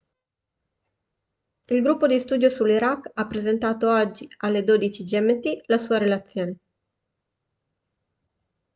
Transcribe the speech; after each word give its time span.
il 1.67 1.81
gruppo 1.83 2.07
di 2.07 2.17
studio 2.19 2.49
sull'iraq 2.49 3.11
ha 3.13 3.27
presentato 3.27 3.87
oggi 3.91 4.27
alle 4.37 4.61
12.00 4.61 5.03
gmt 5.03 5.63
la 5.67 5.77
sua 5.77 5.99
relazione 5.99 6.57